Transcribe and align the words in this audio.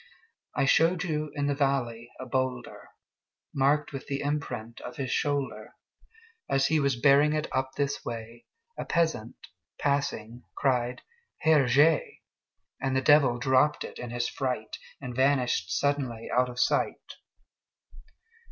I 0.55 0.65
showed 0.65 1.03
you 1.03 1.29
in 1.35 1.45
the 1.45 1.53
valley 1.53 2.09
a 2.19 2.25
boulderMarked 2.25 3.91
with 3.93 4.07
the 4.07 4.21
imprint 4.21 4.81
of 4.81 4.95
his 4.95 5.11
shoulder; 5.11 5.75
As 6.49 6.65
he 6.65 6.79
was 6.79 6.95
bearing 6.99 7.33
it 7.33 7.45
up 7.51 7.73
this 7.77 8.03
way,A 8.03 8.85
peasant, 8.85 9.35
passing, 9.79 10.41
cried, 10.57 11.03
"Herr 11.41 11.65
Jé!"And 11.67 12.95
the 12.95 13.01
Devil 13.01 13.37
dropped 13.37 13.83
it 13.83 13.99
in 13.99 14.09
his 14.09 14.27
fright, 14.27 14.79
And 14.99 15.15
vanished 15.15 15.69
suddenly 15.69 16.31
out 16.35 16.49
of 16.49 16.59
sight! 16.59 17.17